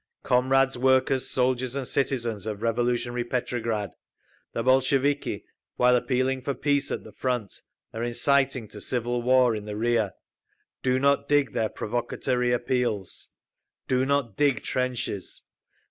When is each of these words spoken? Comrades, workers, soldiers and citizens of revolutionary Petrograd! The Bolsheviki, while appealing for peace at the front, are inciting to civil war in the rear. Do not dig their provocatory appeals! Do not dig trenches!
Comrades, 0.23 0.79
workers, 0.79 1.29
soldiers 1.29 1.75
and 1.75 1.85
citizens 1.85 2.47
of 2.47 2.63
revolutionary 2.63 3.23
Petrograd! 3.23 3.91
The 4.51 4.63
Bolsheviki, 4.63 5.45
while 5.75 5.95
appealing 5.95 6.41
for 6.41 6.55
peace 6.55 6.89
at 6.89 7.03
the 7.03 7.11
front, 7.11 7.61
are 7.93 8.01
inciting 8.01 8.67
to 8.69 8.81
civil 8.81 9.21
war 9.21 9.55
in 9.55 9.65
the 9.65 9.75
rear. 9.77 10.13
Do 10.81 10.97
not 10.97 11.29
dig 11.29 11.53
their 11.53 11.69
provocatory 11.69 12.51
appeals! 12.51 13.29
Do 13.87 14.03
not 14.03 14.35
dig 14.35 14.63
trenches! 14.63 15.43